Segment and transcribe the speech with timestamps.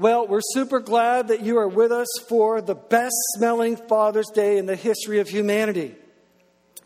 [0.00, 4.56] Well, we're super glad that you are with us for the best smelling Father's Day
[4.56, 5.94] in the history of humanity.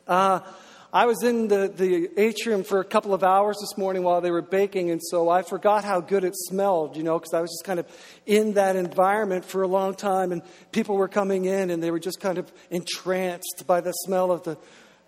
[0.05, 0.41] Uh,
[0.93, 4.33] I was in the, the atrium for a couple of hours this morning while they
[4.33, 7.53] were baking, and so I forgot how good it smelled, you know, because I was
[7.53, 7.87] just kind of
[8.27, 10.43] in that environment for a long time, and
[10.73, 14.43] people were coming in and they were just kind of entranced by the smell of
[14.43, 14.59] the,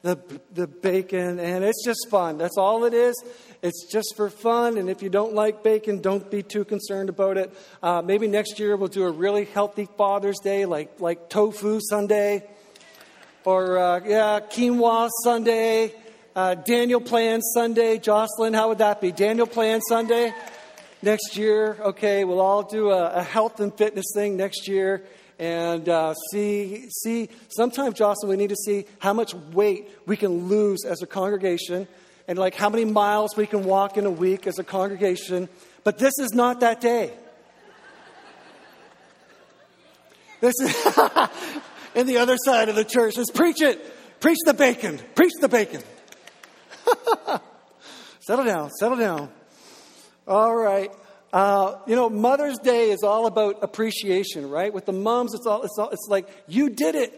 [0.06, 2.38] the, the bacon, and it's just fun.
[2.38, 3.14] That's all it is.
[3.60, 7.36] It's just for fun, and if you don't like bacon, don't be too concerned about
[7.36, 7.52] it.
[7.82, 12.48] Uh, maybe next year we'll do a really healthy Father's Day, like, like tofu Sunday,
[13.44, 15.92] or uh, yeah, quinoa Sunday,
[16.36, 17.98] uh, Daniel Plan Sunday.
[17.98, 19.10] Jocelyn, how would that be?
[19.10, 20.32] Daniel Plan Sunday
[21.02, 21.78] next year.
[21.80, 25.02] Okay, we'll all do a, a health and fitness thing next year
[25.38, 30.48] and uh, see, see, sometimes, Jocelyn, we need to see how much weight we can
[30.48, 31.86] lose as a congregation
[32.26, 35.48] and like how many miles we can walk in a week as a congregation.
[35.84, 37.12] But this is not that day.
[40.40, 40.74] This is
[41.94, 43.16] in the other side of the church.
[43.16, 44.20] Just preach it.
[44.20, 44.98] Preach the bacon.
[45.14, 45.82] Preach the bacon.
[48.20, 48.70] settle down.
[48.70, 49.30] Settle down.
[50.26, 50.90] All right.
[51.36, 54.72] Uh, you know, Mother's Day is all about appreciation, right?
[54.72, 57.12] With the moms, it's all, it's all, it's like you did it.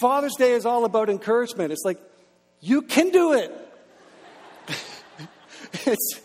[0.00, 1.70] Father's Day is all about encouragement.
[1.70, 1.98] It's like
[2.62, 3.52] you can do it.
[5.84, 6.20] it's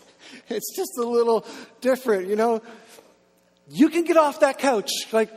[0.48, 1.44] it's just a little
[1.82, 2.62] different, you know.
[3.68, 5.30] You can get off that couch, like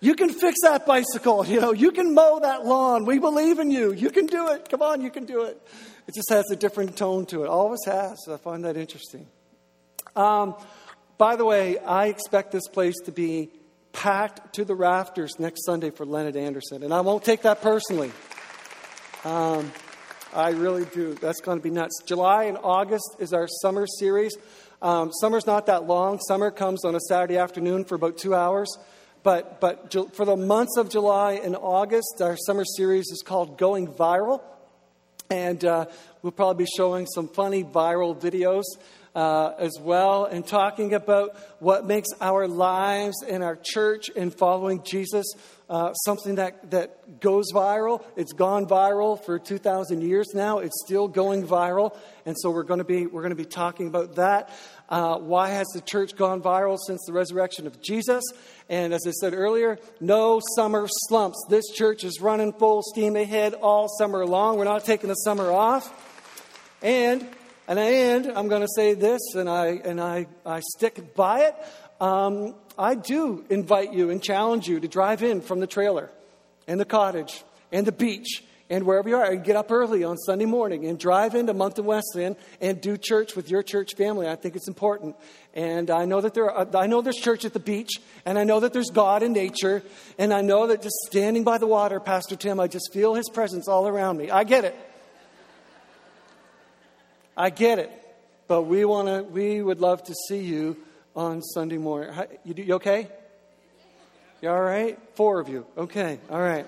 [0.00, 1.72] you can fix that bicycle, you know.
[1.72, 3.04] You can mow that lawn.
[3.04, 3.92] We believe in you.
[3.92, 4.70] You can do it.
[4.70, 5.60] Come on, you can do it.
[6.06, 7.48] It just has a different tone to it.
[7.48, 8.16] Always has.
[8.32, 9.26] I find that interesting.
[10.16, 10.54] Um,
[11.18, 13.50] by the way, I expect this place to be
[13.92, 18.12] packed to the rafters next Sunday for Leonard Anderson, and I won't take that personally.
[19.24, 19.72] Um,
[20.32, 21.14] I really do.
[21.14, 22.02] That's going to be nuts.
[22.06, 24.36] July and August is our summer series.
[24.80, 26.20] Um, summer's not that long.
[26.20, 28.68] Summer comes on a Saturday afternoon for about two hours.
[29.24, 33.88] But, but for the months of July and August, our summer series is called Going
[33.88, 34.40] Viral.
[35.30, 35.86] And uh,
[36.22, 38.62] we'll probably be showing some funny viral videos
[39.18, 44.80] uh, as well and talking about what makes our lives and our church and following
[44.84, 45.26] Jesus
[45.68, 48.04] uh, something that, that goes viral.
[48.16, 50.60] It's gone viral for 2,000 years now.
[50.60, 51.98] It's still going viral.
[52.26, 54.50] And so we're going to be, we're going to be talking about that.
[54.88, 58.22] Uh, why has the church gone viral since the resurrection of Jesus?
[58.68, 61.44] And as I said earlier, no summer slumps.
[61.50, 64.58] This church is running full steam ahead all summer long.
[64.58, 65.92] We're not taking the summer off.
[66.82, 67.28] And
[67.68, 71.40] and, I and I'm going to say this, and I, and I, I stick by
[71.42, 71.54] it.
[72.00, 76.10] Um, I do invite you and challenge you to drive in from the trailer
[76.66, 80.16] and the cottage and the beach and wherever you are, and get up early on
[80.18, 84.28] Sunday morning and drive into Moncton Wesleyan and do church with your church family.
[84.28, 85.16] I think it's important.
[85.54, 87.92] And I know that there are, I know there's church at the beach,
[88.26, 89.82] and I know that there's God in nature,
[90.18, 93.28] and I know that just standing by the water, Pastor Tim, I just feel His
[93.30, 94.30] presence all around me.
[94.30, 94.76] I get it.
[97.38, 97.92] I get it.
[98.48, 100.76] But we want to, we would love to see you
[101.14, 102.12] on Sunday morning.
[102.44, 103.08] You, you okay?
[104.42, 104.98] You all right?
[105.14, 105.64] Four of you.
[105.76, 106.18] Okay.
[106.28, 106.66] All right.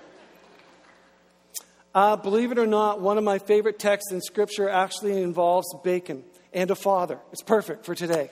[1.93, 6.23] Uh, believe it or not, one of my favorite texts in Scripture actually involves bacon
[6.53, 7.19] and a father.
[7.33, 8.29] It's perfect for today.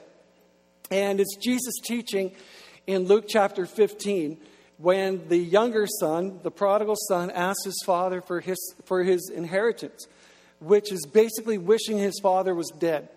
[0.90, 2.32] And it's Jesus teaching
[2.88, 4.38] in Luke chapter 15
[4.78, 10.08] when the younger son, the prodigal son, asks his father for his, for his inheritance
[10.60, 13.10] which is basically wishing his father was dead.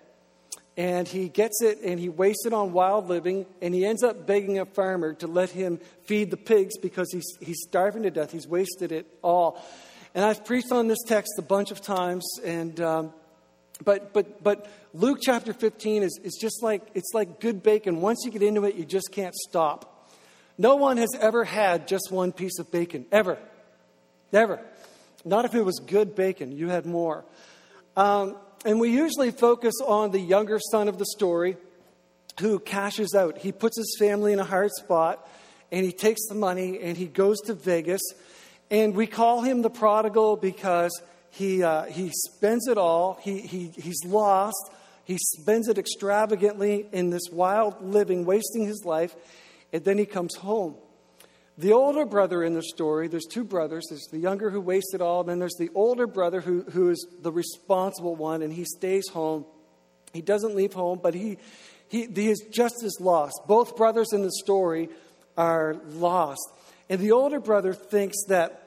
[0.76, 4.26] And he gets it and he wastes it on wild living, and he ends up
[4.26, 8.32] begging a farmer to let him feed the pigs because he's, he's starving to death.
[8.32, 9.62] He's wasted it all.
[10.14, 13.12] And I've preached on this text a bunch of times, and um,
[13.82, 18.02] but but but Luke chapter 15 is, is just like it's like good bacon.
[18.02, 20.10] Once you get into it, you just can't stop.
[20.58, 23.38] No one has ever had just one piece of bacon, ever.
[24.32, 24.60] Never.
[25.24, 27.24] Not if it was good bacon, you had more.
[27.96, 31.56] Um, and we usually focus on the younger son of the story
[32.40, 33.38] who cashes out.
[33.38, 35.28] He puts his family in a hard spot
[35.70, 38.00] and he takes the money and he goes to Vegas.
[38.70, 40.90] And we call him the prodigal because
[41.30, 44.70] he, uh, he spends it all, he, he, he's lost,
[45.04, 49.14] he spends it extravagantly in this wild living, wasting his life,
[49.72, 50.74] and then he comes home.
[51.58, 53.86] The older brother in the story, there's two brothers.
[53.90, 57.06] There's the younger who wasted all, and then there's the older brother who, who is
[57.20, 59.44] the responsible one, and he stays home.
[60.12, 61.38] He doesn't leave home, but he,
[61.88, 63.40] he, he is just as lost.
[63.46, 64.88] Both brothers in the story
[65.36, 66.52] are lost.
[66.88, 68.58] And the older brother thinks that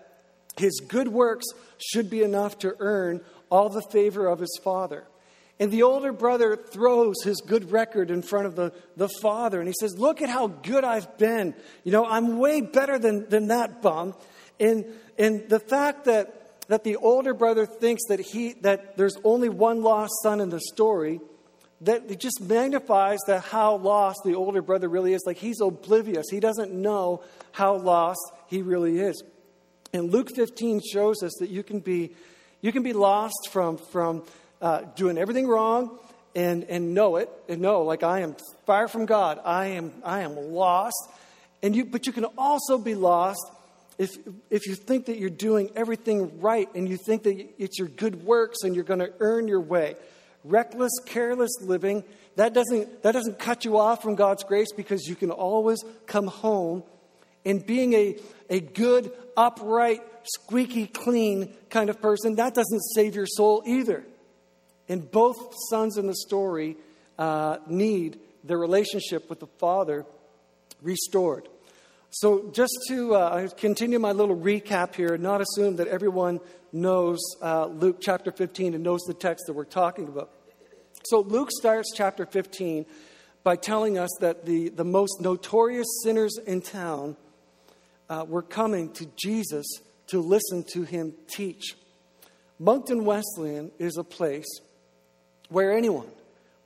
[0.57, 1.45] his good works
[1.77, 5.05] should be enough to earn all the favor of his father.
[5.59, 9.67] And the older brother throws his good record in front of the, the father and
[9.67, 11.55] he says, Look at how good I've been.
[11.83, 14.15] You know, I'm way better than, than that bum.
[14.59, 14.85] And,
[15.17, 19.81] and the fact that, that the older brother thinks that, he, that there's only one
[19.81, 21.21] lost son in the story,
[21.81, 25.23] that it just magnifies the how lost the older brother really is.
[25.25, 26.25] Like he's oblivious.
[26.29, 27.23] He doesn't know
[27.53, 29.23] how lost he really is.
[29.93, 32.13] And Luke 15 shows us that you can be,
[32.59, 34.23] you can be lost from, from
[34.61, 35.97] uh, doing everything wrong
[36.35, 38.35] and, and know it and know like I am
[38.65, 39.39] far from God.
[39.43, 41.09] I am, I am lost.
[41.63, 43.41] And you, but you can also be lost
[43.97, 44.11] if,
[44.49, 48.23] if you think that you're doing everything right and you think that it's your good
[48.23, 49.95] works and you're going to earn your way.
[50.43, 52.03] Reckless, careless living,
[52.35, 56.27] that doesn't, that doesn't cut you off from God's grace because you can always come
[56.27, 56.83] home.
[57.45, 58.17] And being a,
[58.49, 64.03] a good, upright, squeaky clean kind of person, that doesn't save your soul either.
[64.87, 65.37] And both
[65.69, 66.77] sons in the story
[67.17, 70.05] uh, need their relationship with the Father
[70.81, 71.47] restored.
[72.11, 76.39] So, just to uh, continue my little recap here, not assume that everyone
[76.71, 80.31] knows uh, Luke chapter 15 and knows the text that we're talking about.
[81.05, 82.85] So, Luke starts chapter 15
[83.43, 87.17] by telling us that the, the most notorious sinners in town
[88.09, 89.65] uh, were coming to Jesus
[90.07, 91.75] to listen to him teach.
[92.59, 94.47] Moncton Wesleyan is a place
[95.49, 96.09] where anyone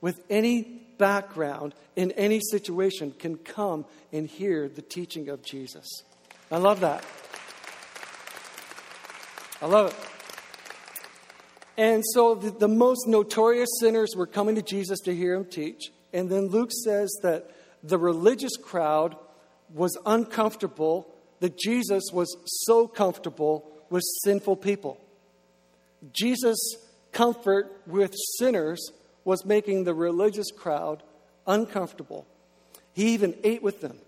[0.00, 0.62] with any
[0.98, 6.02] background in any situation can come and hear the teaching of Jesus.
[6.50, 7.04] I love that.
[9.62, 10.10] I love it.
[11.76, 15.90] And so the, the, most notorious sinners were coming to Jesus to hear him teach.
[16.12, 17.50] And then Luke says that
[17.82, 19.16] the religious crowd
[19.72, 22.36] was uncomfortable, that Jesus was
[22.66, 25.00] so comfortable with sinful people.
[26.12, 26.76] Jesus'
[27.12, 28.92] comfort with sinners
[29.24, 31.02] was making the religious crowd
[31.46, 32.26] uncomfortable.
[32.92, 33.98] He even ate with them.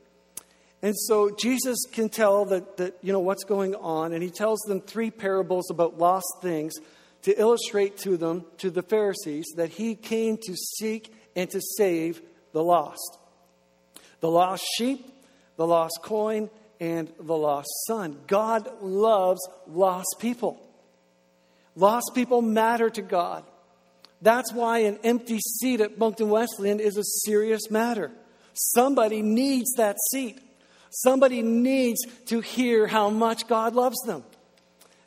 [0.82, 4.60] And so Jesus can tell that, that you know what's going on, and he tells
[4.62, 6.72] them three parables about lost things
[7.22, 12.20] to illustrate to them, to the Pharisees, that he came to seek and to save
[12.52, 13.18] the lost.
[14.20, 15.06] The lost sheep,
[15.56, 16.50] the lost coin,
[16.80, 18.18] and the lost son.
[18.26, 20.60] God loves lost people.
[21.74, 23.44] Lost people matter to God.
[24.20, 28.10] That's why an empty seat at Moncton Wesleyan is a serious matter.
[28.54, 30.40] Somebody needs that seat.
[30.90, 34.22] Somebody needs to hear how much God loves them.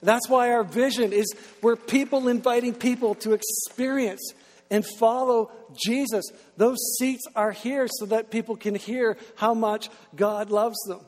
[0.02, 4.34] That's why our vision is we're people inviting people to experience
[4.70, 6.26] and follow Jesus.
[6.58, 11.02] Those seats are here so that people can hear how much God loves them.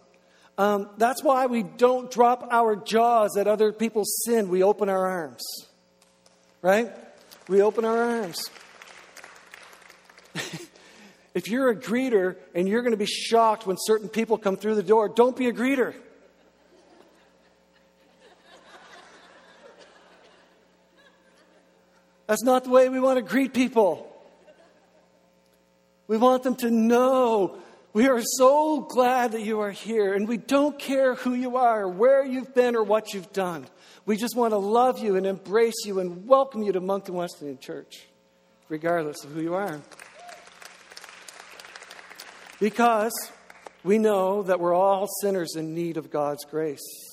[0.58, 4.50] Um, that's why we don't drop our jaws at other people's sin.
[4.50, 5.44] We open our arms,
[6.64, 6.92] right?
[7.48, 8.50] We open our arms.
[11.36, 14.76] if you're a greeter and you're going to be shocked when certain people come through
[14.76, 15.94] the door, don't be a greeter.
[22.26, 24.12] That's not the way we want to greet people.
[26.08, 27.58] We want them to know
[27.98, 31.90] we are so glad that you are here, and we don't care who you are,
[31.90, 33.66] where you've been, or what you've done.
[34.06, 37.58] We just want to love you and embrace you and welcome you to Moncton Wesleyan
[37.58, 38.06] Church,
[38.70, 39.82] regardless of who you are.
[42.60, 43.32] Because
[43.84, 47.07] we know that we're all sinners in need of God's grace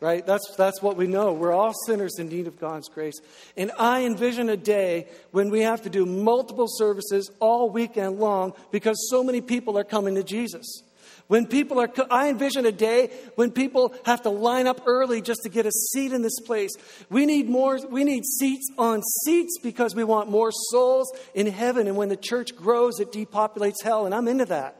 [0.00, 0.24] right?
[0.24, 1.32] That's, that's what we know.
[1.32, 3.20] We're all sinners in need of God's grace.
[3.56, 8.54] And I envision a day when we have to do multiple services all weekend long
[8.70, 10.82] because so many people are coming to Jesus.
[11.26, 15.42] When people are, I envision a day when people have to line up early just
[15.42, 16.70] to get a seat in this place.
[17.10, 21.86] We need more, we need seats on seats because we want more souls in heaven.
[21.86, 24.06] And when the church grows, it depopulates hell.
[24.06, 24.76] And I'm into that.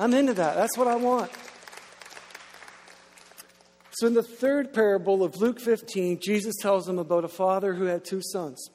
[0.00, 0.56] I'm into that.
[0.56, 1.30] That's what I want.
[3.96, 7.84] So, in the third parable of Luke 15, Jesus tells them about a father who
[7.84, 8.68] had two sons.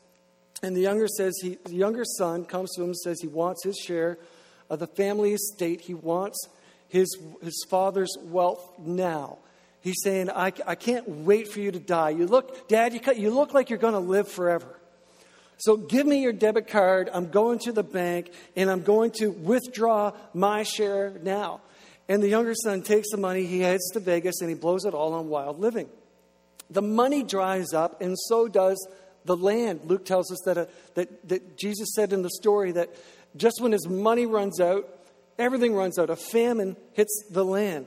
[0.63, 3.65] And the younger says he, the younger son comes to him and says he wants
[3.65, 4.17] his share
[4.69, 5.81] of the family estate.
[5.81, 6.47] He wants
[6.87, 9.39] his, his father's wealth now.
[9.81, 12.11] He's saying, I, I can't wait for you to die.
[12.11, 14.79] You look, Dad, you, you look like you're going to live forever.
[15.57, 17.09] So give me your debit card.
[17.13, 21.59] I'm going to the bank and I'm going to withdraw my share now.
[22.09, 24.93] And the younger son takes the money, he heads to Vegas, and he blows it
[24.93, 25.87] all on wild living.
[26.69, 28.85] The money dries up, and so does
[29.25, 29.81] the land.
[29.85, 32.89] Luke tells us that, a, uh, that, that Jesus said in the story that
[33.37, 34.89] just when his money runs out,
[35.37, 36.09] everything runs out.
[36.09, 37.85] A famine hits the land.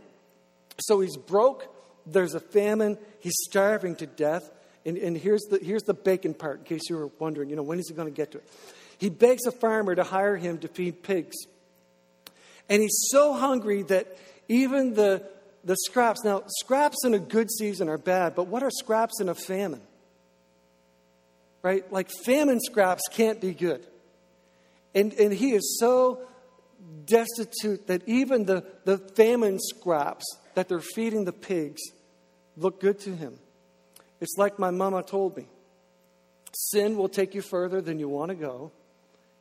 [0.78, 1.66] So he's broke,
[2.06, 4.50] there's a famine, he's starving to death,
[4.84, 7.62] And, and here's, the, here's the bacon part, in case you were wondering, you know,
[7.62, 8.48] when is he going to get to it?
[8.98, 11.36] He begs a farmer to hire him to feed pigs.
[12.68, 14.16] And he's so hungry that
[14.48, 15.22] even the,
[15.64, 19.28] the scraps, now, scraps in a good season are bad, but what are scraps in
[19.28, 19.82] a famine?
[21.62, 21.90] Right?
[21.92, 23.86] Like famine scraps can't be good.
[24.94, 26.20] And, and he is so
[27.06, 31.80] destitute that even the, the famine scraps that they're feeding the pigs
[32.56, 33.38] look good to him.
[34.20, 35.46] It's like my mama told me
[36.54, 38.72] sin will take you further than you want to go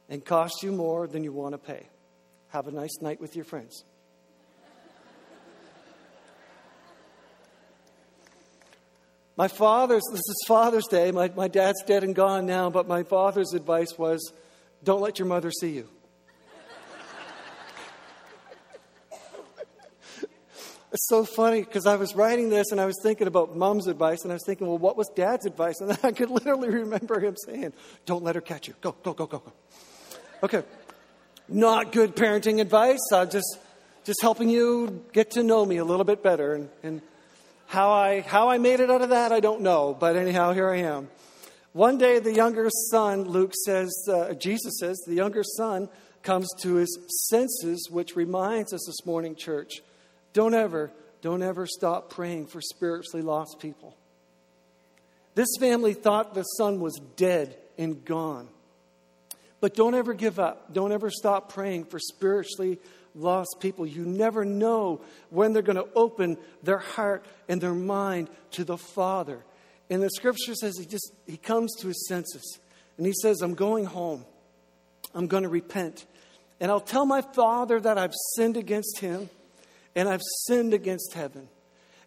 [0.09, 1.87] and cost you more than you want to pay.
[2.51, 3.85] Have a nice night with your friends.
[9.37, 11.11] My father's, this is Father's Day.
[11.11, 14.33] My, my dad's dead and gone now, but my father's advice was
[14.83, 15.87] don't let your mother see you.
[20.93, 24.23] It's so funny because I was writing this and I was thinking about mom's advice
[24.23, 25.79] and I was thinking, well, what was dad's advice?
[25.79, 27.71] And I could literally remember him saying,
[28.05, 28.73] don't let her catch you.
[28.81, 29.53] Go, go, go, go, go.
[30.43, 30.63] Okay.
[31.47, 32.99] Not good parenting advice.
[33.13, 33.57] I'm just,
[34.03, 36.53] just helping you get to know me a little bit better.
[36.53, 37.01] And, and
[37.67, 39.95] how, I, how I made it out of that, I don't know.
[39.97, 41.09] But anyhow, here I am.
[41.73, 45.87] One day, the younger son, Luke says, uh, Jesus says, the younger son
[46.21, 49.81] comes to his senses, which reminds us this morning, church
[50.33, 53.95] don't ever, don't ever stop praying for spiritually lost people.
[55.35, 58.47] This family thought the son was dead and gone.
[59.61, 60.73] But don't ever give up.
[60.73, 62.79] Don't ever stop praying for spiritually
[63.15, 63.85] lost people.
[63.85, 68.77] You never know when they're going to open their heart and their mind to the
[68.77, 69.43] Father.
[69.89, 72.59] And the scripture says he just he comes to his senses
[72.97, 74.25] and he says, I'm going home.
[75.13, 76.05] I'm going to repent.
[76.59, 79.29] And I'll tell my father that I've sinned against him
[79.95, 81.47] and I've sinned against heaven.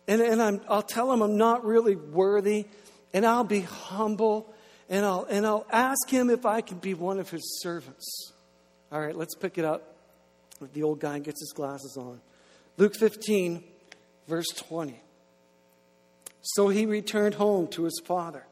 [0.06, 2.66] And, and i will tell him I'm not really worthy,
[3.12, 4.53] and I'll be humble,
[4.88, 8.32] and I'll, and I'll ask him if I can be one of his servants.
[8.92, 9.94] All right, let's pick it up.
[10.72, 12.20] The old guy gets his glasses on.
[12.76, 13.62] Luke 15,
[14.28, 15.00] verse 20.
[16.42, 18.44] So he returned home to his father.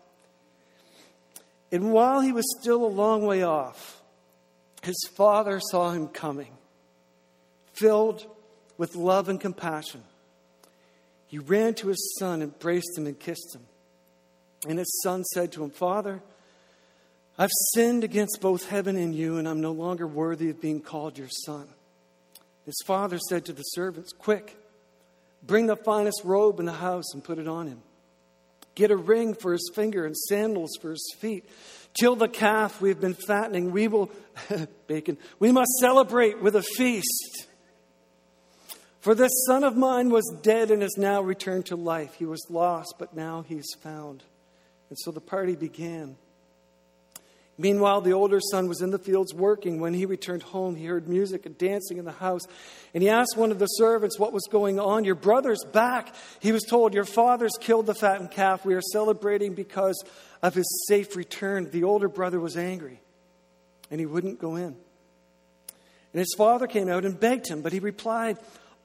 [1.70, 4.02] And while he was still a long way off,
[4.82, 6.52] his father saw him coming,
[7.72, 8.26] filled
[8.76, 10.02] with love and compassion.
[11.26, 13.62] He ran to his son, embraced him, and kissed him.
[14.66, 16.22] And his son said to him, Father,
[17.38, 21.18] I've sinned against both heaven and you, and I'm no longer worthy of being called
[21.18, 21.66] your son.
[22.64, 24.56] His father said to the servants, Quick,
[25.42, 27.82] bring the finest robe in the house and put it on him.
[28.74, 31.44] Get a ring for his finger and sandals for his feet.
[31.94, 33.70] Kill the calf we've been fattening.
[33.70, 34.10] We will,
[34.86, 37.46] bacon, we must celebrate with a feast.
[39.00, 42.14] For this son of mine was dead and has now returned to life.
[42.14, 44.22] He was lost, but now he's found.
[44.92, 46.16] And so the party began.
[47.56, 49.80] Meanwhile, the older son was in the fields working.
[49.80, 52.42] When he returned home, he heard music and dancing in the house.
[52.92, 55.04] And he asked one of the servants what was going on.
[55.04, 56.14] Your brother's back.
[56.40, 58.66] He was told, Your father's killed the fattened calf.
[58.66, 59.98] We are celebrating because
[60.42, 61.70] of his safe return.
[61.70, 63.00] The older brother was angry,
[63.90, 64.76] and he wouldn't go in.
[66.12, 68.36] And his father came out and begged him, but he replied,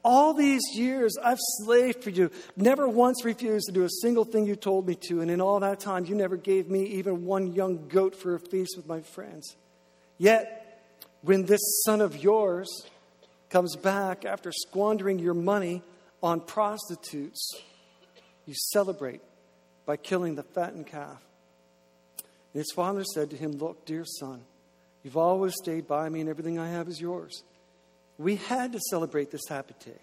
[0.08, 4.46] all these years, I've slaved for you, never once refused to do a single thing
[4.46, 7.54] you told me to, and in all that time, you never gave me even one
[7.54, 9.58] young goat for a feast with my friends.
[10.18, 10.82] Yet,
[11.24, 12.70] when this son of yours
[13.50, 15.82] comes back after squandering your money
[16.24, 17.52] on prostitutes,
[18.46, 19.20] you celebrate
[19.86, 21.22] by killing the fattened calf.
[22.54, 24.42] And his father said to him, Look, dear son,
[25.04, 27.44] you've always stayed by me, and everything I have is yours.
[28.18, 30.00] We had to celebrate this happy day.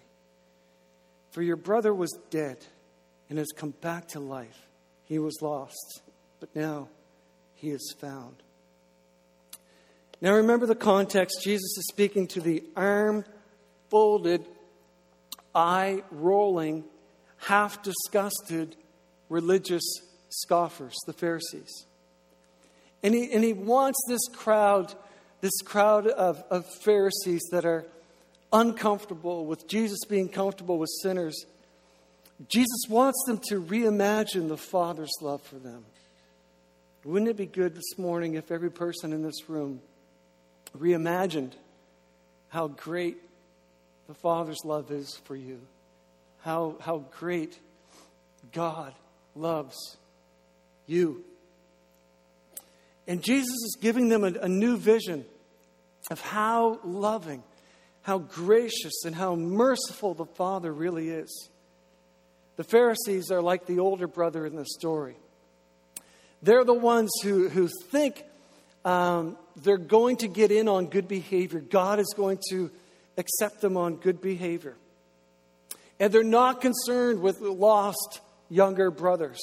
[1.31, 2.57] For your brother was dead
[3.29, 4.67] and has come back to life.
[5.03, 6.01] He was lost,
[6.39, 6.87] but now
[7.55, 8.35] he is found.
[10.21, 11.41] Now remember the context.
[11.43, 13.25] Jesus is speaking to the arm
[13.89, 14.45] folded,
[15.53, 16.85] eye rolling,
[17.37, 18.75] half disgusted
[19.29, 19.83] religious
[20.29, 21.85] scoffers, the Pharisees.
[23.03, 24.93] And he, and he wants this crowd,
[25.41, 27.85] this crowd of, of Pharisees that are
[28.55, 31.45] uncomfortable with Jesus being comfortable with sinners,
[32.47, 35.83] Jesus wants them to reimagine the Father's love for them.
[37.03, 39.81] Wouldn't it be good this morning if every person in this room
[40.75, 41.51] reimagined
[42.49, 43.17] how great
[44.07, 45.59] the Father's love is for you?
[46.41, 47.59] How, how great
[48.51, 48.93] God
[49.35, 49.97] loves
[50.87, 51.23] you.
[53.07, 55.25] And Jesus is giving them a, a new vision
[56.09, 57.43] of how loving
[58.05, 61.49] how gracious and how merciful the Father really is.
[62.55, 65.15] The Pharisees are like the older brother in the story.
[66.43, 68.23] They're the ones who, who think
[68.85, 71.59] um, they're going to get in on good behavior.
[71.59, 72.69] God is going to
[73.17, 74.75] accept them on good behavior.
[75.99, 78.19] And they're not concerned with lost
[78.51, 79.39] younger brothers.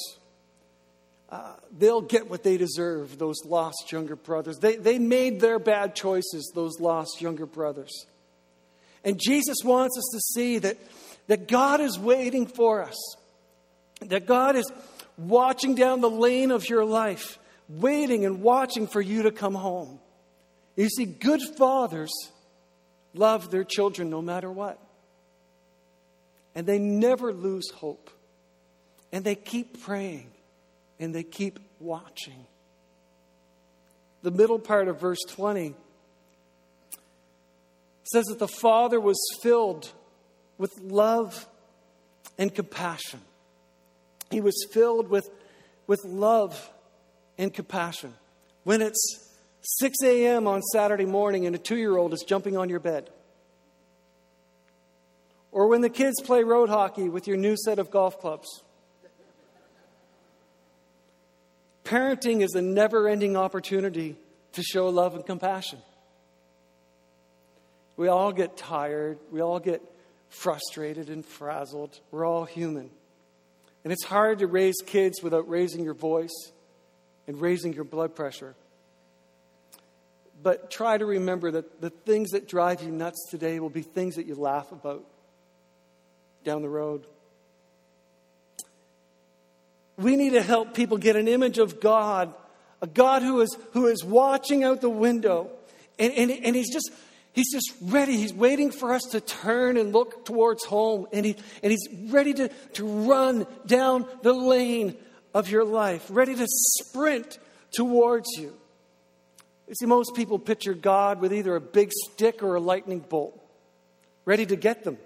[1.29, 4.57] Uh, they'll get what they deserve, those lost younger brothers.
[4.59, 8.05] They, they made their bad choices, those lost younger brothers.
[9.03, 10.77] And Jesus wants us to see that,
[11.27, 13.15] that God is waiting for us,
[14.01, 14.71] that God is
[15.17, 17.37] watching down the lane of your life,
[17.69, 19.99] waiting and watching for you to come home.
[20.75, 22.11] You see, good fathers
[23.13, 24.79] love their children no matter what.
[26.55, 28.09] And they never lose hope.
[29.11, 30.31] And they keep praying
[30.99, 32.45] and they keep watching.
[34.23, 35.75] The middle part of verse 20
[38.13, 39.91] says that the Father was filled
[40.57, 41.47] with love
[42.37, 43.19] and compassion.
[44.31, 45.29] He was filled with,
[45.87, 46.71] with love
[47.37, 48.13] and compassion.
[48.63, 49.29] When it's
[49.79, 50.47] 6 a.m.
[50.47, 53.09] on Saturday morning and a two year old is jumping on your bed,
[55.51, 58.47] or when the kids play road hockey with your new set of golf clubs.
[61.83, 64.15] Parenting is a never ending opportunity
[64.53, 65.79] to show love and compassion.
[67.95, 69.81] We all get tired, we all get
[70.29, 71.99] frustrated and frazzled.
[72.11, 72.89] We're all human.
[73.83, 76.51] And it's hard to raise kids without raising your voice
[77.27, 78.55] and raising your blood pressure.
[80.41, 84.15] But try to remember that the things that drive you nuts today will be things
[84.15, 85.05] that you laugh about
[86.43, 87.05] down the road.
[89.97, 92.33] We need to help people get an image of God,
[92.81, 95.51] a God who is, who is watching out the window.
[95.99, 96.91] And, and, and he's just
[97.33, 98.15] he's just ready.
[98.17, 101.07] He's waiting for us to turn and look towards home.
[101.11, 104.95] And, he, and he's ready to, to run down the lane
[105.33, 107.39] of your life, ready to sprint
[107.71, 108.53] towards you.
[109.67, 113.39] You see, most people picture God with either a big stick or a lightning bolt,
[114.25, 114.97] ready to get them,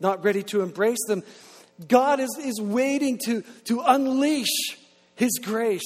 [0.00, 1.22] not ready to embrace them.
[1.86, 4.78] God is, is waiting to, to unleash
[5.14, 5.82] His grace.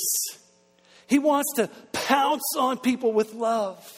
[1.07, 3.98] He wants to pounce on people with love.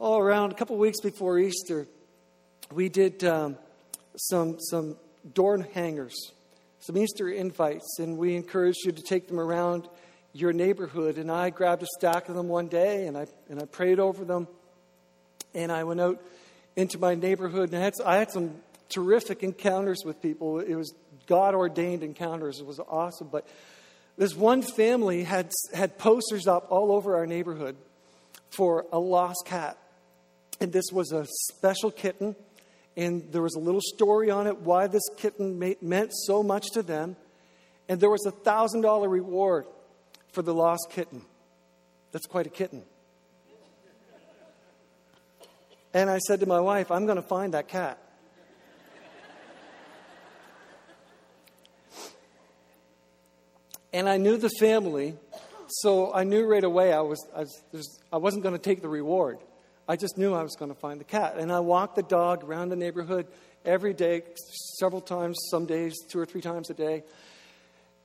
[0.00, 1.86] All around a couple weeks before Easter,
[2.72, 3.58] we did um,
[4.16, 4.96] some, some
[5.34, 6.32] door hangers,
[6.78, 9.86] some Easter invites, and we encouraged you to take them around
[10.32, 11.18] your neighborhood.
[11.18, 14.24] And I grabbed a stack of them one day and I, and I prayed over
[14.24, 14.48] them.
[15.52, 16.18] And I went out
[16.76, 18.54] into my neighborhood and I had, I had some
[18.88, 20.60] terrific encounters with people.
[20.60, 20.94] It was
[21.26, 22.58] God ordained encounters.
[22.58, 23.28] It was awesome.
[23.30, 23.46] But
[24.16, 27.76] this one family had, had posters up all over our neighborhood
[28.48, 29.76] for a lost cat.
[30.60, 32.36] And this was a special kitten.
[32.96, 36.82] And there was a little story on it why this kitten meant so much to
[36.82, 37.16] them.
[37.88, 39.66] And there was a $1,000 reward
[40.32, 41.22] for the lost kitten.
[42.12, 42.82] That's quite a kitten.
[45.92, 47.98] And I said to my wife, I'm going to find that cat.
[53.92, 55.16] And I knew the family,
[55.66, 58.88] so I knew right away I, was, I, was, I wasn't going to take the
[58.88, 59.38] reward.
[59.88, 61.36] I just knew I was going to find the cat.
[61.38, 63.26] And I walked the dog around the neighborhood
[63.64, 64.22] every day,
[64.78, 67.02] several times, some days, two or three times a day.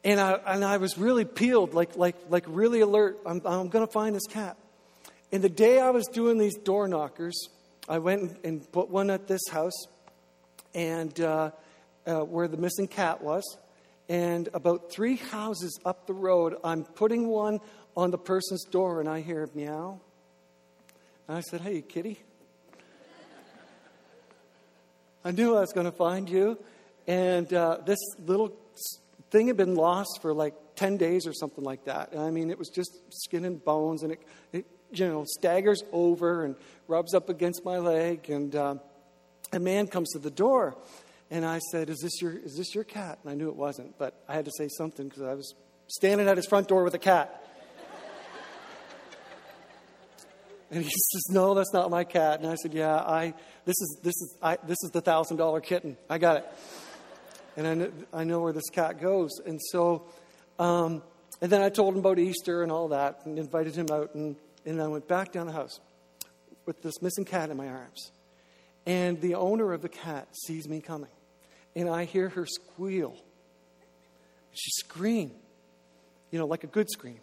[0.03, 3.19] And I, and I was really peeled, like, like, like really alert.
[3.25, 4.57] I'm, I'm going to find this cat.
[5.31, 7.49] And the day I was doing these door knockers,
[7.89, 9.87] I went and put one at this house
[10.73, 11.51] and uh,
[12.05, 13.57] uh, where the missing cat was
[14.09, 17.59] and about three houses up the road, I'm putting one
[17.97, 19.99] on the person's door, and I hear meow.
[21.27, 22.19] And I said, Hey, kitty.
[25.23, 26.57] I knew I was going to find you.
[27.07, 28.55] And uh, this little
[29.31, 32.11] thing had been lost for like 10 days or something like that.
[32.11, 34.21] And I mean, it was just skin and bones, and it,
[34.53, 36.55] it you know, staggers over and
[36.87, 38.29] rubs up against my leg.
[38.29, 38.75] And uh,
[39.51, 40.77] a man comes to the door.
[41.31, 43.17] And I said, is this, your, is this your cat?
[43.23, 45.55] And I knew it wasn't, but I had to say something because I was
[45.87, 47.43] standing at his front door with a cat.
[50.71, 52.39] And he says, No, that's not my cat.
[52.39, 53.33] And I said, Yeah, I,
[53.65, 55.97] this, is, this, is, I, this is the $1,000 kitten.
[56.09, 56.45] I got it.
[57.57, 59.31] And I know, I know where this cat goes.
[59.45, 60.05] And so,
[60.59, 61.01] um,
[61.41, 64.15] and then I told him about Easter and all that and invited him out.
[64.15, 65.79] And, and I went back down the house
[66.65, 68.11] with this missing cat in my arms.
[68.85, 71.09] And the owner of the cat sees me coming.
[71.75, 73.15] And I hear her squeal.
[74.51, 75.31] She scream,
[76.31, 77.19] you know, like a good scream.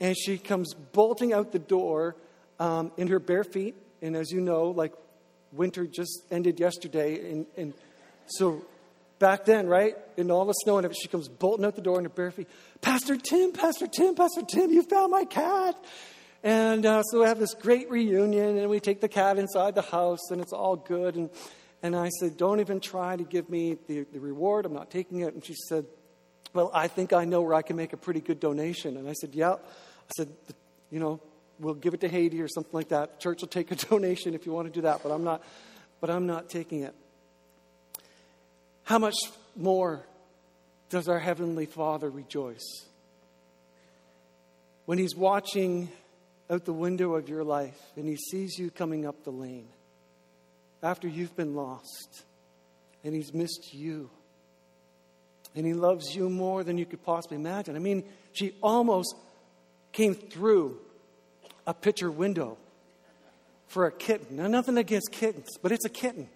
[0.00, 2.16] And she comes bolting out the door
[2.58, 3.76] um, in her bare feet.
[4.02, 4.92] And as you know, like
[5.52, 7.30] winter just ended yesterday.
[7.30, 7.74] And, and
[8.26, 8.64] so
[9.18, 9.96] back then, right?
[10.16, 12.48] In all the snow and she comes bolting out the door in her bare feet.
[12.80, 15.76] Pastor Tim, Pastor Tim, Pastor Tim, you found my cat.
[16.42, 19.82] And uh, so we have this great reunion, and we take the cat inside the
[19.82, 21.16] house, and it's all good.
[21.16, 21.30] And,
[21.82, 24.64] and I said, Don't even try to give me the, the reward.
[24.64, 25.34] I'm not taking it.
[25.34, 25.86] And she said,
[26.52, 28.96] Well, I think I know where I can make a pretty good donation.
[28.96, 29.54] And I said, Yeah.
[29.54, 30.28] I said,
[30.90, 31.20] You know,
[31.58, 33.20] we'll give it to Haiti or something like that.
[33.20, 35.42] Church will take a donation if you want to do that, but I'm not,
[36.00, 36.94] but I'm not taking it.
[38.84, 39.16] How much
[39.56, 40.04] more
[40.90, 42.86] does our Heavenly Father rejoice
[44.84, 45.88] when He's watching
[46.48, 49.66] out the window of your life and He sees you coming up the lane
[50.82, 52.22] after you've been lost
[53.02, 54.10] and He's missed you?
[55.56, 57.74] And He loves you more than you could possibly imagine.
[57.74, 59.16] I mean, she almost
[59.92, 60.78] came through
[61.66, 62.56] a picture window
[63.66, 64.36] for a kitten.
[64.36, 66.28] Now, nothing against kittens, but it's a kitten.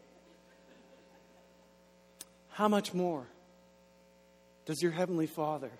[2.48, 3.26] How much more
[4.66, 5.70] does your Heavenly Father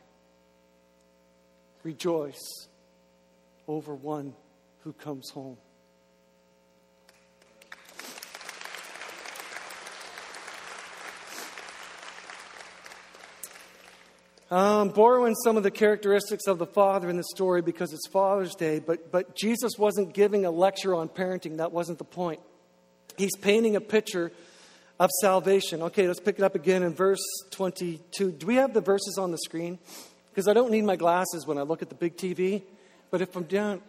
[1.83, 2.69] rejoice
[3.67, 4.35] over one
[4.85, 5.57] who comes home?
[14.51, 18.57] I'm borrowing some of the characteristics of the father in the story because it's Father's
[18.57, 21.59] Day, but, but Jesus wasn't giving a lecture on parenting.
[21.59, 22.41] That wasn't the point.
[23.17, 24.33] He's painting a picture
[24.99, 25.83] of salvation.
[25.83, 28.33] Okay, let's pick it up again in verse 22.
[28.33, 29.79] Do we have the verses on the screen?
[30.31, 32.63] Because I don't need my glasses when I look at the big TV.
[33.13, 33.81] But if I'm down,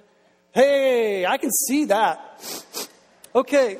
[0.54, 2.40] hey, I can see that.
[3.34, 3.80] Okay,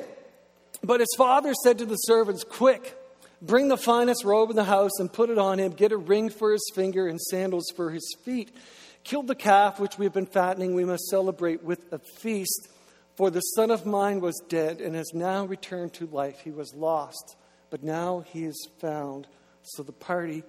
[0.82, 2.96] but his father said to the servants, Quick,
[3.42, 5.72] bring the finest robe in the house and put it on him.
[5.72, 8.56] Get a ring for his finger and sandals for his feet.
[9.04, 10.74] Kill the calf which we have been fattening.
[10.74, 12.68] We must celebrate with a feast.
[13.16, 16.40] For the son of mine was dead and has now returned to life.
[16.40, 17.36] He was lost,
[17.68, 19.26] but now he is found.
[19.62, 20.44] So the party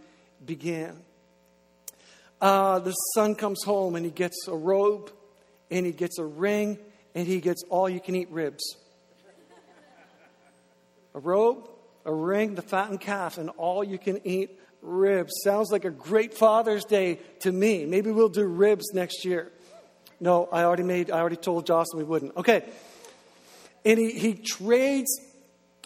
[0.46, 1.02] began.
[2.40, 5.12] Uh, the son comes home and he gets a robe
[5.72, 6.78] and he gets a ring
[7.16, 8.78] and he gets all you can eat ribs.
[11.16, 11.70] A robe,
[12.06, 15.34] a ring, the fattened calf, and all you can eat ribs.
[15.44, 17.86] Sounds like a great Father's Day to me.
[17.86, 19.52] Maybe we'll do ribs next year.
[20.20, 22.38] No, I already made, I already told Jocelyn we wouldn't.
[22.38, 22.64] Okay.
[23.86, 25.20] And he, he trades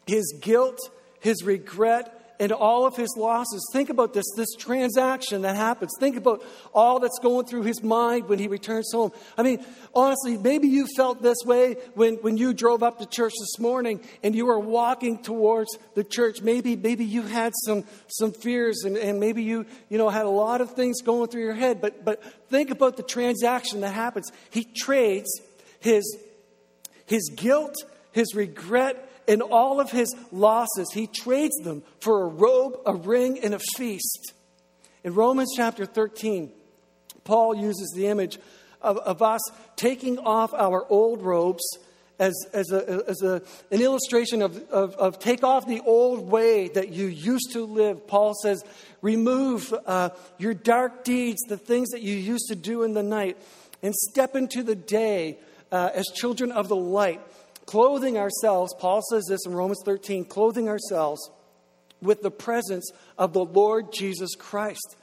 [0.06, 0.80] his guilt,
[1.20, 3.66] his regret, and all of his losses.
[3.74, 5.92] Think about this, this transaction that happens.
[6.00, 9.12] Think about all that's going through his mind when he returns home.
[9.38, 13.34] I mean, honestly, maybe you felt this way when, when you drove up to church
[13.40, 16.42] this morning and you were walking towards the church.
[16.42, 20.30] Maybe, maybe you had some, some fears and, and maybe you, you know, had a
[20.30, 21.82] lot of things going through your head.
[21.82, 24.32] But, but think about the transaction that happens.
[24.52, 25.42] He trades
[25.80, 26.18] his,
[27.06, 27.76] his guilt,
[28.12, 33.40] his regret, and all of his losses, he trades them for a robe, a ring,
[33.44, 34.34] and a feast.
[35.04, 36.52] In Romans chapter 13,
[37.24, 38.40] Paul uses the image
[38.82, 39.42] of, of us
[39.76, 41.64] taking off our old robes
[42.20, 46.68] as, as, a, as a, an illustration of, of, of, take off the old way
[46.70, 48.08] that you used to live.
[48.08, 48.64] Paul says,
[49.02, 53.38] remove uh, your dark deeds, the things that you used to do in the night,
[53.84, 55.38] and step into the day
[55.72, 57.22] uh, as children of the light
[57.68, 61.30] clothing ourselves, Paul says this in Romans 13, clothing ourselves
[62.02, 64.96] with the presence of the Lord Jesus Christ.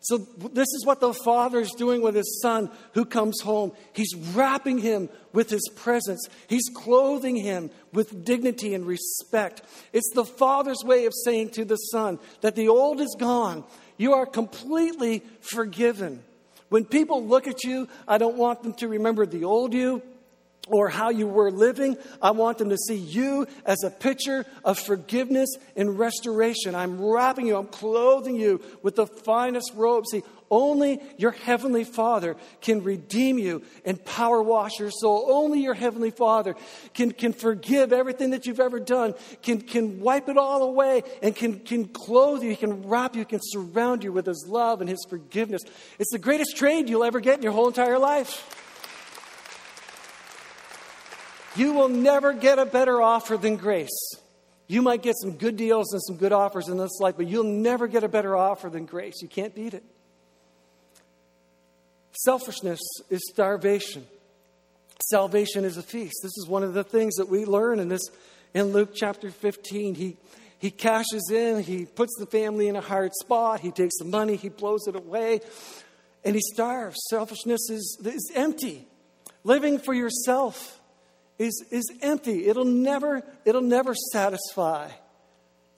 [0.00, 3.72] So, this is what the Father is doing with His Son who comes home.
[3.92, 9.62] He's wrapping Him with His presence, He's clothing Him with dignity and respect.
[9.92, 13.64] It's the Father's way of saying to the Son that the old is gone,
[13.96, 16.22] you are completely forgiven.
[16.68, 20.02] When people look at you, I don't want them to remember the old you
[20.66, 21.96] or how you were living.
[22.20, 26.74] I want them to see you as a picture of forgiveness and restoration.
[26.74, 30.06] I'm wrapping you, I'm clothing you with the finest robe.
[30.06, 35.26] See, only your Heavenly Father can redeem you and power wash your soul.
[35.28, 36.54] Only your Heavenly Father
[36.94, 41.34] can, can forgive everything that you've ever done, can, can wipe it all away, and
[41.34, 45.04] can, can clothe you, can wrap you, can surround you with His love and His
[45.08, 45.62] forgiveness.
[45.98, 48.65] It's the greatest trade you'll ever get in your whole entire life.
[51.56, 54.14] You will never get a better offer than grace.
[54.68, 57.44] You might get some good deals and some good offers in this life, but you'll
[57.44, 59.14] never get a better offer than grace.
[59.22, 59.84] You can't beat it.
[62.24, 64.06] Selfishness is starvation.
[65.10, 66.16] Salvation is a feast.
[66.22, 68.08] This is one of the things that we learn in this
[68.54, 69.94] in Luke chapter 15.
[69.94, 70.16] He
[70.58, 74.36] he cashes in, he puts the family in a hard spot, he takes the money,
[74.36, 75.40] he blows it away,
[76.24, 76.96] and he starves.
[77.10, 78.86] Selfishness is, is empty.
[79.44, 80.75] Living for yourself
[81.38, 82.46] is, is empty.
[82.46, 84.90] It'll never, it'll never satisfy.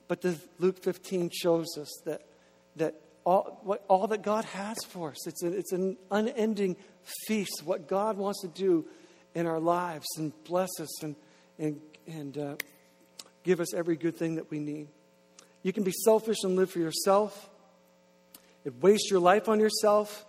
[0.07, 2.21] But the, Luke 15 shows us that,
[2.77, 2.95] that
[3.25, 6.77] all, what, all that God has for us, it's, a, it's an unending
[7.27, 8.85] feast, what God wants to do
[9.35, 11.15] in our lives and bless us and,
[11.57, 12.55] and, and uh,
[13.43, 14.87] give us every good thing that we need.
[15.61, 17.49] You can be selfish and live for yourself,
[18.65, 20.25] and waste your life on yourself,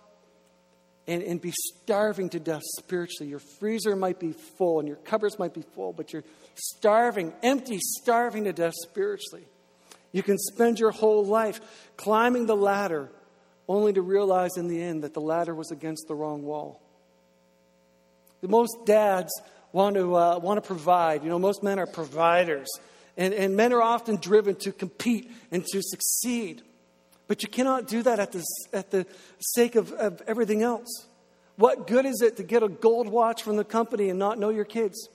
[1.07, 3.29] and, and be starving to death spiritually.
[3.29, 6.23] Your freezer might be full and your cupboards might be full, but you're
[6.55, 9.45] starving, empty, starving to death spiritually.
[10.11, 11.61] You can spend your whole life
[11.97, 13.09] climbing the ladder
[13.67, 16.81] only to realize in the end that the ladder was against the wrong wall.
[18.41, 19.31] Most dads
[19.71, 21.23] want to, uh, want to provide.
[21.23, 22.67] You know, most men are providers.
[23.17, 26.63] And, and men are often driven to compete and to succeed.
[27.31, 29.07] But you cannot do that at the, at the
[29.39, 31.07] sake of, of everything else.
[31.55, 34.49] What good is it to get a gold watch from the company and not know
[34.49, 35.07] your kids?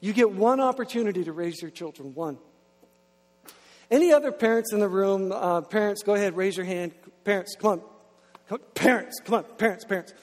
[0.00, 2.38] You get one opportunity to raise your children, one.
[3.90, 5.30] Any other parents in the room?
[5.30, 6.94] Uh, parents, go ahead, raise your hand.
[7.24, 7.82] Parents, come
[8.48, 8.60] on.
[8.72, 9.44] Parents, come on.
[9.58, 10.14] Parents, parents.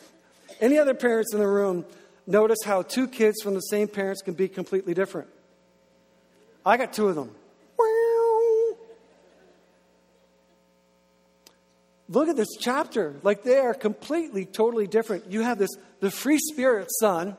[0.60, 1.86] Any other parents in the room
[2.26, 5.28] notice how two kids from the same parents can be completely different?
[6.66, 7.36] I got two of them.
[12.08, 13.16] Look at this chapter.
[13.24, 15.32] Like they are completely, totally different.
[15.32, 17.36] You have this, the free spirit son,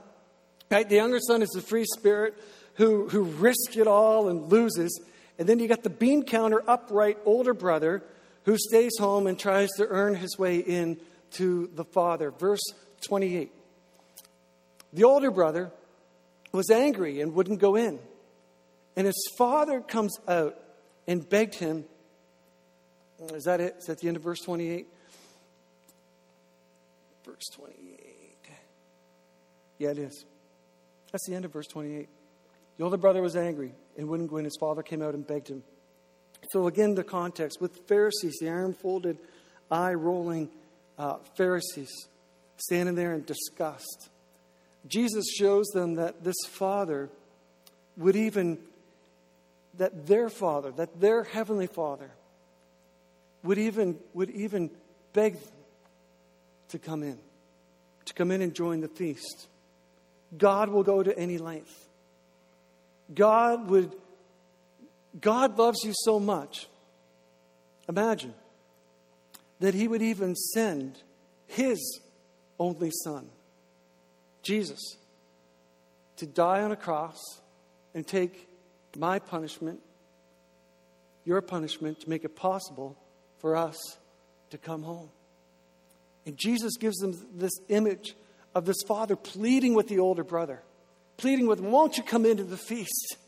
[0.71, 0.89] right?
[0.89, 2.35] The younger son is the free spirit
[2.75, 5.01] who, who risks it all and loses.
[5.39, 8.03] And then you got the bean counter, upright older brother
[8.45, 10.99] who stays home and tries to earn his way in
[11.33, 12.31] to the father.
[12.31, 12.63] Verse
[13.03, 13.53] 28.
[14.93, 15.71] The older brother
[16.53, 17.99] was angry and wouldn't go in.
[18.97, 20.59] And his father comes out
[21.07, 21.85] and begged him
[23.33, 23.77] is that it?
[23.79, 24.87] Is that the end of verse 28?
[27.25, 28.27] Verse 28.
[29.79, 30.25] Yeah, it is.
[31.13, 32.09] That's the end of verse 28.
[32.79, 34.45] The older brother was angry and wouldn't go in.
[34.45, 35.63] His father came out and begged him.
[36.51, 39.19] So, again, the context with Pharisees, the iron folded,
[39.71, 40.51] eye rolling
[40.99, 41.91] uh, Pharisees
[42.59, 44.09] standing there in disgust.
[44.87, 47.11] Jesus shows them that this father
[47.97, 48.59] would even,
[49.79, 52.11] that their father, that their heavenly father,
[53.47, 54.71] would even, would even
[55.13, 55.53] beg them
[56.69, 57.19] to come in,
[58.05, 59.47] to come in and join the feast.
[60.37, 61.89] God will go to any length.
[63.15, 63.93] God would,
[65.21, 66.67] God loves you so much.
[67.89, 68.35] Imagine
[69.61, 70.99] that He would even send
[71.47, 72.01] His
[72.59, 73.29] only Son,
[74.43, 74.97] Jesus,
[76.17, 77.21] to die on a cross
[77.95, 78.49] and take
[78.97, 79.81] my punishment,
[81.25, 82.97] your punishment, to make it possible
[83.47, 83.77] for us
[84.51, 85.09] to come home.
[86.27, 88.17] And Jesus gives them this image
[88.57, 90.61] of this father pleading with the older brother,
[91.17, 93.19] pleading with him, Won't you come into the feast?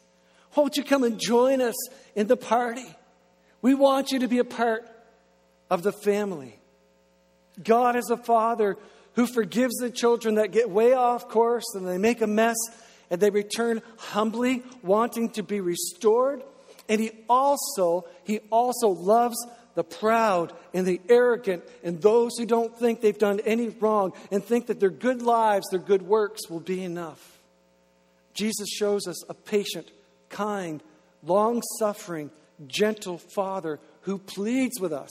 [0.57, 1.77] Won't you come and join us
[2.17, 2.85] in the party?
[3.63, 4.91] We want you to be a part
[5.71, 6.59] of the family.
[7.63, 8.77] God is a father
[9.13, 12.57] who forgives the children that get way off course and they make a mess
[13.09, 16.43] and they return humbly, wanting to be restored.
[16.89, 19.37] And he also, he also loves
[19.75, 24.43] the proud and the arrogant and those who don't think they've done any wrong and
[24.45, 27.39] think that their good lives, their good works will be enough.
[28.35, 29.91] Jesus shows us a patient,
[30.29, 30.83] kind,
[31.23, 32.31] long suffering,
[32.67, 35.11] gentle Father who pleads with us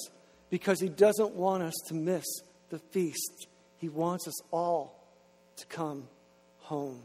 [0.49, 2.25] because he doesn't want us to miss
[2.69, 3.47] the feast.
[3.77, 5.03] He wants us all
[5.57, 6.07] to come
[6.59, 7.01] home.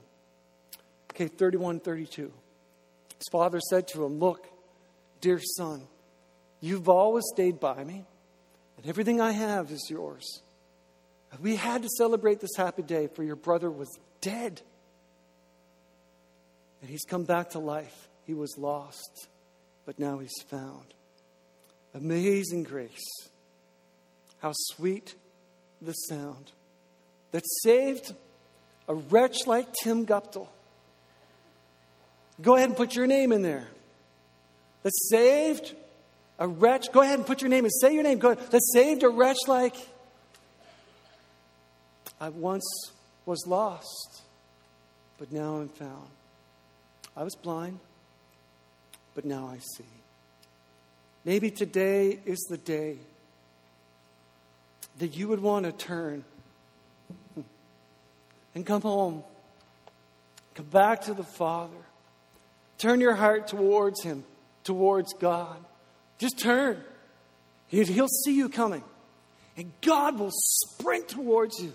[1.11, 2.23] Okay, 31 32.
[2.23, 4.47] His father said to him, Look,
[5.21, 5.83] dear son,
[6.63, 8.05] You've always stayed by me,
[8.77, 10.41] and everything I have is yours.
[11.41, 13.89] We had to celebrate this happy day, for your brother was
[14.21, 14.63] dead.
[16.81, 18.09] And he's come back to life.
[18.27, 19.29] He was lost,
[19.85, 20.95] but now he's found.
[21.95, 23.29] Amazing grace.
[24.39, 25.17] How sweet
[25.81, 26.53] the sound
[27.33, 28.15] that saved
[28.87, 30.49] a wretch like Tim Guptill.
[32.41, 33.67] Go ahead and put your name in there.
[34.83, 35.75] That saved
[36.43, 38.19] a wretch, go ahead and put your name and say your name.
[38.19, 38.51] Go ahead.
[38.51, 39.77] That saved a wretch like
[42.21, 42.65] I once
[43.27, 44.23] was lost,
[45.19, 46.09] but now I'm found.
[47.17, 47.79] I was blind,
[49.15, 49.85] but now I see.
[51.25, 52.99] Maybe today is the day
[54.99, 56.25] that you would want to turn
[58.57, 59.23] and come home.
[60.55, 61.71] Come back to the Father.
[62.79, 64.25] Turn your heart towards Him,
[64.65, 65.57] towards God.
[66.23, 66.81] Just turn.
[67.67, 68.85] He'll see you coming.
[69.57, 71.73] And God will sprint towards you.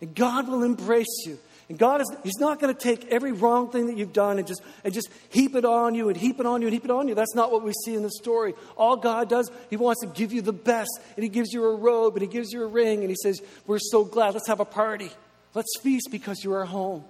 [0.00, 1.40] And God will embrace you.
[1.68, 4.46] And God is He's not going to take every wrong thing that you've done and
[4.46, 6.90] just and just heap it on you and heap it on you and heap it
[6.92, 7.16] on you.
[7.16, 8.54] That's not what we see in the story.
[8.76, 11.74] All God does, He wants to give you the best, and He gives you a
[11.74, 14.60] robe and He gives you a ring, and He says, We're so glad, let's have
[14.60, 15.10] a party.
[15.52, 17.04] Let's feast because you are home.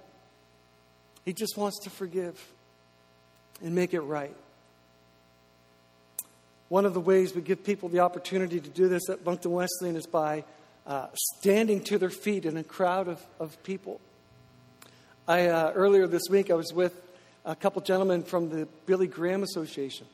[1.25, 2.43] He just wants to forgive
[3.63, 4.35] and make it right.
[6.71, 9.97] One of the ways we give people the opportunity to do this at Moncton Wesleyan
[9.97, 10.45] is by
[10.87, 13.99] uh, standing to their feet in a crowd of, of people.
[15.27, 16.95] I, uh, earlier this week, I was with
[17.43, 20.07] a couple gentlemen from the Billy Graham Association.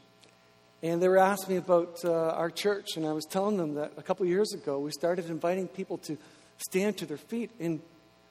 [0.82, 3.92] And they were asking me about uh, our church, and I was telling them that
[3.96, 6.18] a couple years ago we started inviting people to
[6.58, 7.52] stand to their feet.
[7.60, 7.84] And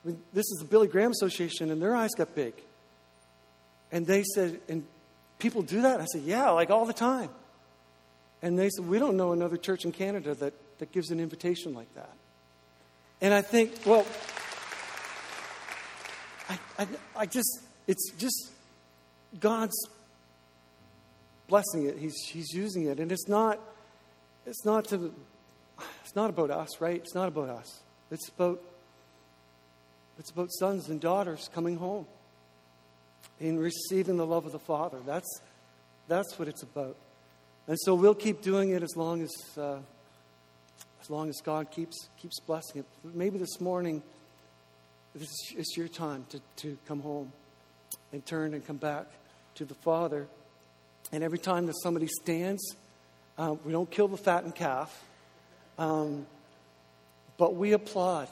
[0.04, 2.54] this is the Billy Graham Association, and their eyes got big.
[3.92, 4.84] And they said, and
[5.38, 6.00] people do that?
[6.00, 7.30] I said, yeah, like all the time.
[8.46, 11.74] And they said, we don't know another church in Canada that, that gives an invitation
[11.74, 12.12] like that.
[13.20, 14.06] And I think, well,
[16.48, 18.52] I, I, I just, it's just
[19.40, 19.74] God's
[21.48, 21.98] blessing it.
[21.98, 23.00] He's, he's using it.
[23.00, 23.58] And it's not,
[24.46, 25.12] it's not to,
[26.04, 27.00] it's not about us, right?
[27.02, 27.80] It's not about us.
[28.12, 28.62] It's about,
[30.20, 32.06] it's about sons and daughters coming home
[33.40, 34.98] and receiving the love of the Father.
[35.04, 35.40] That's,
[36.06, 36.96] that's what it's about.
[37.68, 39.78] And so we'll keep doing it as long as, uh,
[41.02, 42.86] as long as God keeps, keeps blessing it.
[43.12, 44.04] Maybe this morning,
[45.16, 47.32] this is your time to, to come home
[48.12, 49.06] and turn and come back
[49.56, 50.28] to the Father.
[51.10, 52.76] And every time that somebody stands,
[53.36, 55.04] uh, we don't kill the fattened calf,
[55.76, 56.24] um,
[57.36, 58.28] but we applaud.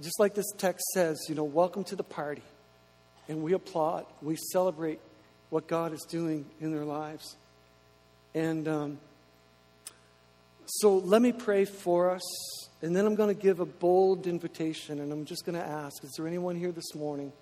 [0.00, 2.42] Just like this text says, you know, welcome to the party.
[3.28, 5.00] And we applaud, we celebrate
[5.50, 7.36] what God is doing in their lives.
[8.38, 8.98] And um,
[10.64, 12.22] so let me pray for us,
[12.82, 16.04] and then I'm going to give a bold invitation, and I'm just going to ask
[16.04, 17.32] Is there anyone here this morning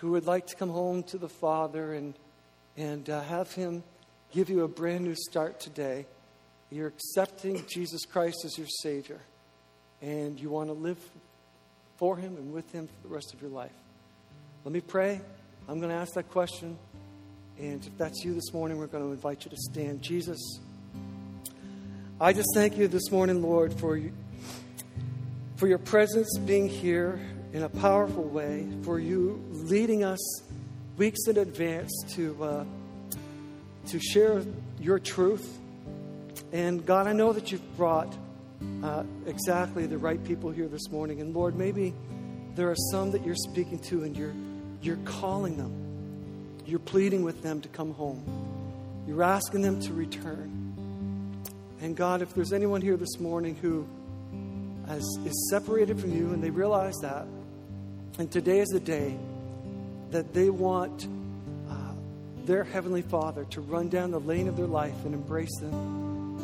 [0.00, 2.14] who would like to come home to the Father and,
[2.76, 3.84] and uh, have Him
[4.32, 6.06] give you a brand new start today?
[6.72, 9.20] You're accepting Jesus Christ as your Savior,
[10.00, 10.98] and you want to live
[11.96, 13.70] for Him and with Him for the rest of your life.
[14.64, 15.20] Let me pray.
[15.68, 16.76] I'm going to ask that question.
[17.58, 20.02] And if that's you this morning, we're going to invite you to stand.
[20.02, 20.60] Jesus,
[22.20, 24.12] I just thank you this morning, Lord, for, you,
[25.56, 27.20] for your presence being here
[27.52, 30.20] in a powerful way, for you leading us
[30.96, 32.64] weeks in advance to, uh,
[33.88, 34.42] to share
[34.80, 35.58] your truth.
[36.52, 38.14] And God, I know that you've brought
[38.82, 41.20] uh, exactly the right people here this morning.
[41.20, 41.94] And Lord, maybe
[42.54, 44.34] there are some that you're speaking to and you're,
[44.82, 45.81] you're calling them.
[46.66, 48.22] You're pleading with them to come home.
[49.06, 51.44] You're asking them to return.
[51.80, 53.86] And God, if there's anyone here this morning who
[54.86, 57.26] has, is separated from you and they realize that,
[58.18, 59.18] and today is the day
[60.10, 61.08] that they want
[61.68, 61.94] uh,
[62.44, 65.72] their Heavenly Father to run down the lane of their life and embrace them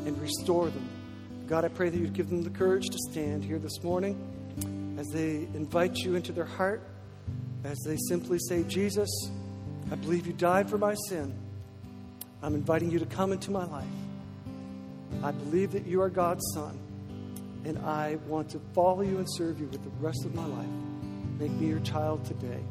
[0.06, 0.88] and restore them.
[1.46, 4.16] God, I pray that you'd give them the courage to stand here this morning
[4.98, 6.82] as they invite you into their heart,
[7.62, 9.08] as they simply say, Jesus,
[9.90, 11.34] I believe you died for my sin.
[12.42, 13.86] I'm inviting you to come into my life.
[15.22, 16.78] I believe that you are God's Son,
[17.64, 20.68] and I want to follow you and serve you with the rest of my life.
[21.38, 22.62] Make me your child today.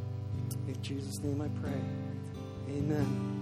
[0.67, 1.82] In Jesus' name I pray.
[2.69, 3.37] Amen.